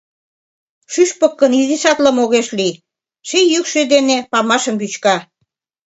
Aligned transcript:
Шӱшпык 0.91 1.33
гын 1.41 1.51
изишат 1.61 1.97
лым 2.03 2.17
огеш 2.23 2.47
лий, 2.57 2.75
ший 3.27 3.45
йӱкшӧ 3.53 3.81
дене 3.93 4.17
памашым 4.31 4.75
вӱчка. 4.81 5.15